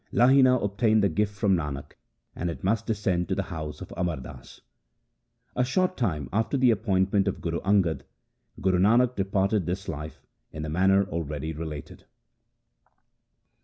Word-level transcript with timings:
Lahina 0.11 0.55
obtained 0.57 1.03
the 1.03 1.09
gift 1.09 1.35
from 1.35 1.55
Nanak, 1.55 1.91
and 2.35 2.49
it 2.49 2.63
must 2.63 2.87
descend 2.87 3.29
to 3.29 3.35
the 3.35 3.43
house 3.53 3.81
of 3.81 3.93
Amar 3.95 4.17
Das. 4.17 4.61
1 5.53 5.61
A 5.61 5.65
short 5.67 5.95
time 5.95 6.27
after 6.33 6.57
the 6.57 6.71
appointment 6.71 7.27
of 7.27 7.39
Guru 7.39 7.59
Angad, 7.61 8.01
Guru 8.59 8.79
Nanak 8.79 9.15
departed 9.15 9.67
this 9.67 9.87
life 9.87 10.19
in 10.51 10.63
the 10.63 10.69
manner 10.69 11.03
already 11.07 11.53
related. 11.53 12.05